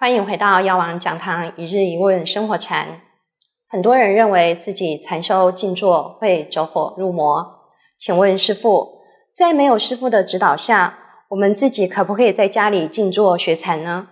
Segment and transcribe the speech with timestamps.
[0.00, 3.00] 欢迎回到药王讲堂一日一问生活禅。
[3.66, 9.02] 很多人认为自己禅修静坐会走火入魔，请问师父，
[9.34, 14.10] 在没有师父的指导下，我们自己可不可以在家里静坐学禅呢？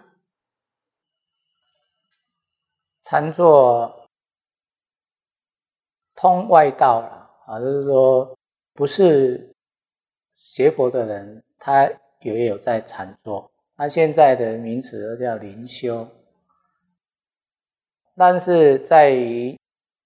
[3.05, 4.09] 禅坐
[6.17, 8.37] 通外道了啊，就是说
[8.75, 9.55] 不是
[10.35, 11.89] 学佛的人，他
[12.23, 13.53] 也有在禅坐。
[13.79, 16.09] 那现在的名词都叫灵修，
[18.17, 19.59] 但是在于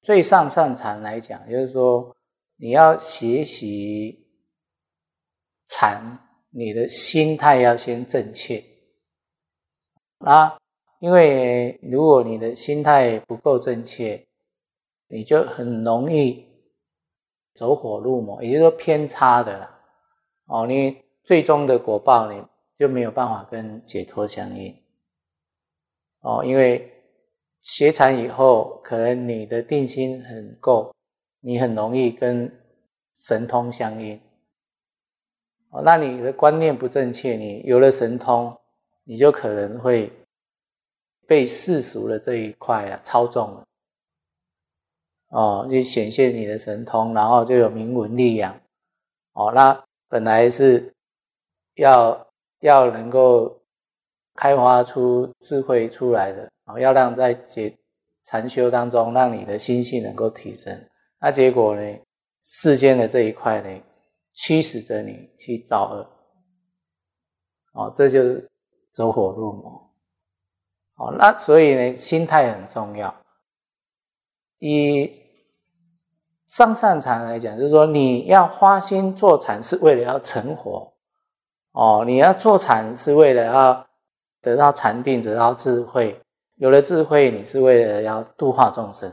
[0.02, 2.16] 最上上禅来讲，就是说
[2.56, 4.26] 你要学习
[5.66, 6.18] 禅，
[6.50, 8.60] 你的心态要先正确。
[10.18, 10.58] 啊，
[10.98, 14.26] 因为如果你的心态不够正确，
[15.06, 16.44] 你就很容易
[17.54, 19.80] 走火入魔，也就是说偏差的啦。
[20.46, 22.42] 哦，你最终的果报你。
[22.80, 24.74] 就没有办法跟解脱相应
[26.20, 26.90] 哦，因为
[27.60, 30.94] 学禅以后，可能你的定心很够，
[31.40, 32.50] 你很容易跟
[33.14, 34.18] 神通相应
[35.68, 35.82] 哦。
[35.82, 38.58] 那你的观念不正确，你有了神通，
[39.04, 40.10] 你就可能会
[41.26, 43.64] 被世俗的这一块啊操纵了
[45.28, 48.58] 哦，就显现你的神通，然后就有名闻利养
[49.34, 49.52] 哦。
[49.54, 50.94] 那本来是
[51.74, 52.26] 要。
[52.60, 53.62] 要能够
[54.34, 57.76] 开发出智慧出来的啊，要让在解
[58.24, 60.88] 禅修当中，让你的心性能够提升。
[61.20, 61.98] 那结果呢？
[62.42, 63.82] 世间的这一块呢，
[64.32, 66.10] 驱使着你去造恶，
[67.74, 68.50] 哦，这就是
[68.90, 69.92] 走火入魔。
[70.96, 73.14] 哦，那所以呢，心态很重要。
[74.58, 75.12] 以
[76.48, 80.90] 上善禅来讲，就是说你要花心做禅，是为了要成佛。
[81.72, 83.86] 哦，你要做禅是为了要
[84.40, 86.20] 得到禅定，得到智慧。
[86.56, 89.10] 有了智慧，你是为了要度化众生。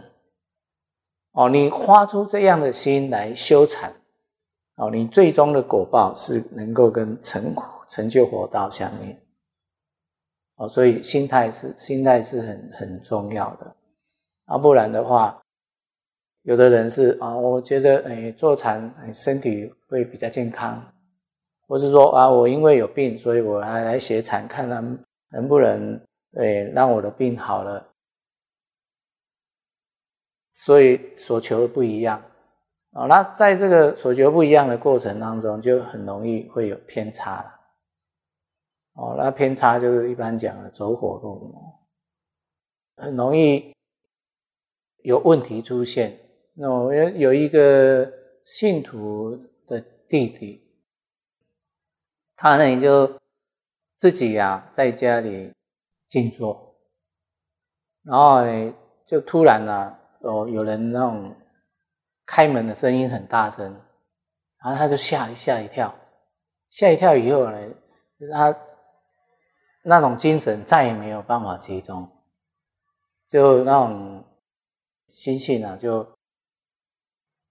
[1.31, 3.93] 哦，你花出这样的心来修禅，
[4.75, 7.53] 哦，你最终的果报是能够跟成
[7.87, 9.15] 成就佛道相应。
[10.55, 13.75] 哦，所以心态是心态是很很重要的。
[14.45, 15.39] 啊，不然的话，
[16.41, 20.83] 有的人是啊，我觉得哎，坐禅身体会比较健康。
[21.67, 24.97] 或是说啊，我因为有病，所以我来来写禅，看能
[25.31, 25.99] 能不能
[26.35, 27.93] 诶让我的病好了。
[30.53, 32.23] 所以所求的不一样
[32.91, 37.53] 啊，那在这个所求不一样的过程当中，就很容易会有偏差了。
[38.93, 41.79] 哦，那偏差就是一般讲的走火入魔，
[42.95, 43.73] 很容易
[45.03, 46.17] 有问题出现。
[46.55, 48.11] 那我有有一个
[48.45, 50.63] 信徒的弟弟。
[52.39, 53.19] 他呢就
[53.95, 55.51] 自己呀在家里
[56.07, 56.75] 静坐，
[58.03, 58.75] 然后呢
[59.07, 61.35] 就突然呢哦有人那种
[62.27, 63.73] 开门的声音很大声，
[64.59, 65.93] 然后他就吓吓一跳，
[66.69, 67.73] 吓一跳以后呢，
[68.31, 68.55] 他
[69.83, 72.07] 那种精神再也没有办法集中，
[73.25, 74.23] 就那种
[75.07, 76.07] 心性啊就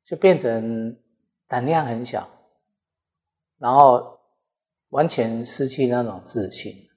[0.04, 0.96] 就变成
[1.48, 2.30] 胆量很小，
[3.58, 4.15] 然后。
[4.96, 6.88] 完全失去那种自信，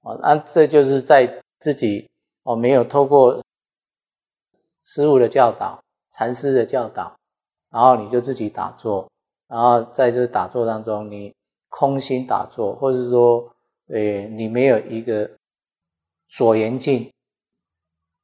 [0.00, 1.30] 哦，那这就是在
[1.60, 2.08] 自己
[2.44, 3.42] 哦没有透过
[4.82, 5.78] 师傅的教导、
[6.12, 7.14] 禅师的教导，
[7.68, 9.06] 然后你就自己打坐，
[9.48, 11.34] 然后在这打坐当中，你
[11.68, 13.54] 空心打坐，或者说，
[13.88, 15.30] 诶，你没有一个
[16.26, 17.12] 锁严境，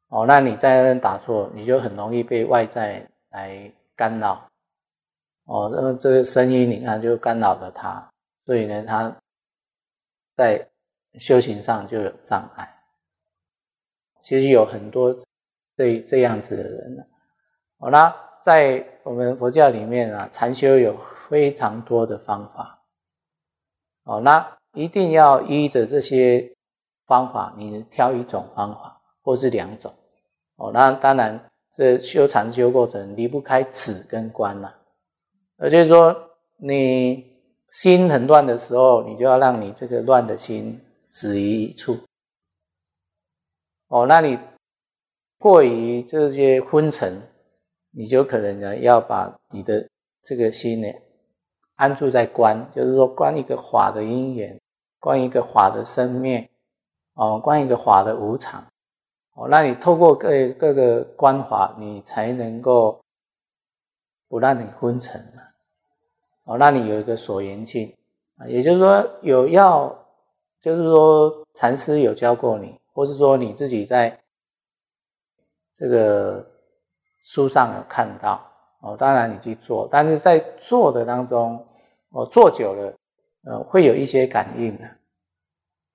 [0.09, 4.49] 哦，那你在那打坐，你就很容易被外在来干扰，
[5.45, 8.09] 哦，那么这个声音你看就干扰了他。
[8.44, 9.16] 所以呢，他
[10.34, 10.69] 在
[11.19, 12.82] 修行上就有障碍。
[14.20, 15.16] 其实有很多
[15.76, 17.03] 这这样子的人呢。
[17.78, 20.97] 好啦，在我们佛教里面啊，禅修有
[21.28, 22.84] 非常多的方法。
[24.04, 26.53] 哦，那一定要依着这些
[27.06, 29.92] 方法，你挑一种方法，或是两种。
[30.56, 34.74] 哦，那当然，这修禅修过程离不开止跟观呐。
[35.59, 37.32] 而就是说，你。
[37.72, 40.78] 心很乱的时候，你就要让你这个乱的心
[41.09, 41.98] 止于一处。
[43.89, 44.39] 哦，那你
[45.39, 47.21] 过于这些昏沉，
[47.91, 49.89] 你就可能呢要把你的
[50.22, 50.89] 这个心呢
[51.77, 54.60] 安住在观，就是说观一个法的因缘，
[55.01, 56.51] 观一个法的生灭，
[57.15, 58.66] 哦，观一个法的无常。
[59.34, 60.28] 哦，那你透过各
[60.59, 63.03] 各个观法，你才能够
[64.28, 65.27] 不让你昏沉。
[66.53, 67.97] 哦，那你有一个所缘境
[68.37, 69.89] 啊，也就是说有要，
[70.60, 74.21] 就是说禅师有教过你或是说你自己在
[75.72, 76.47] 这个
[77.22, 78.39] 书上有看到
[78.83, 81.66] 哦，当然你去做，但是在做的当中，
[82.10, 82.95] 哦，做久了，
[83.45, 84.84] 呃，会有一些感应的，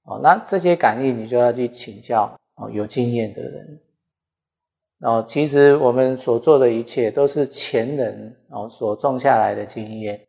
[0.06, 3.80] 哦，那这些感应你就要去请教哦有经验的人，
[5.01, 10.26] 哦，其实我们所做的一切都是前人哦所种下来的经验，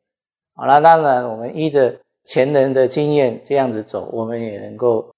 [0.59, 5.09] 好了，当然我们依着前人的经验这样子走，我们也能够。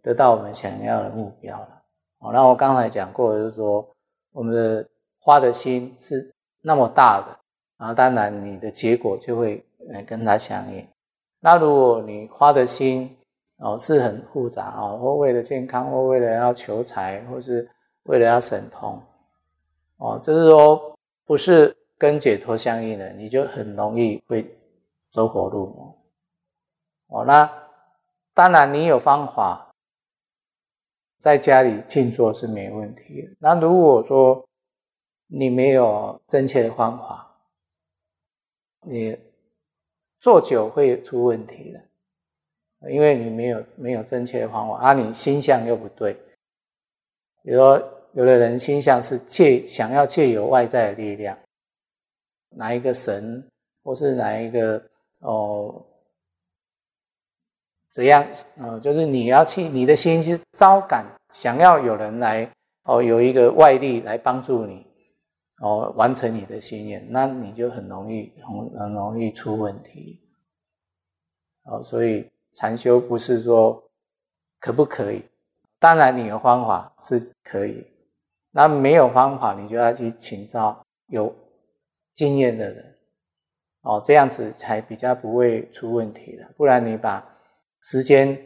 [0.00, 1.82] 得到我们想要的目标了。
[2.20, 3.86] 好，那我刚才讲过，就是说
[4.32, 4.88] 我们的
[5.18, 6.32] 花的心是
[6.62, 7.36] 那么大的，
[7.76, 9.62] 然后当然你的结果就会
[9.92, 10.86] 呃跟它相应。
[11.40, 13.14] 那如果你花的心
[13.58, 17.68] 哦是很复杂哦，或为了健康，或为了要求财，或是
[18.04, 19.02] 为了要神通
[19.96, 20.96] 哦，就是说
[21.26, 24.56] 不是跟解脱相应的，你就很容易会
[25.10, 25.98] 走火入魔。
[27.08, 27.50] 哦，那
[28.32, 29.64] 当然你有方法。
[31.20, 33.28] 在家里静坐是没问题的。
[33.40, 34.48] 那如果说
[35.26, 37.36] 你没有正确的方法，
[38.82, 39.18] 你
[40.20, 46.14] 坐久会出问题的，因为你没有没有正确的方法，啊，你心相又不对。
[47.42, 51.36] 比如说，有的人心相是借想要借由外在的力量，
[52.50, 53.46] 哪一个神，
[53.82, 54.82] 或是哪一个
[55.20, 55.84] 哦。
[57.90, 58.24] 怎样？
[58.58, 62.48] 呃，就是你要去，你的心是招感，想要有人来
[62.84, 64.86] 哦，有一个外力来帮助你
[65.60, 70.20] 哦，完成你的心愿，那你就很容易很很容易出问题
[71.64, 71.82] 哦。
[71.82, 73.82] 所以禅修不是说
[74.60, 75.24] 可不可以？
[75.80, 77.84] 当然你有方法是可以，
[78.50, 81.34] 那没有方法，你就要去请教有
[82.18, 82.98] 经验的人
[83.82, 86.52] 哦，这样子才比较不会出问题的。
[86.56, 87.24] 不然你把
[87.80, 88.36] 时间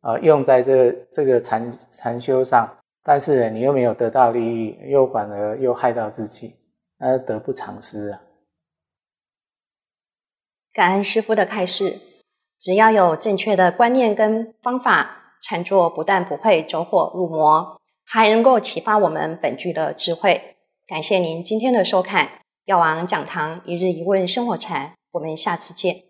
[0.00, 6.56] 啊，用在这这个禅禅修上，但是你又没有得到利益，又反而又害到自己，
[6.98, 8.20] 那得不偿失啊！
[10.72, 12.00] 感恩师父的开示，
[12.58, 20.56] 只要有正确的观念跟方法，禅坐不但不会走火入魔，还能够启发我们本具的智慧。
[20.88, 22.28] 感谢您今天的收看，
[22.70, 26.09] 药王讲堂一日一问生活禅，我们下次见。